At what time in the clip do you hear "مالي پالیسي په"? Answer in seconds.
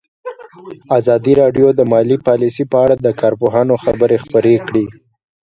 1.91-2.77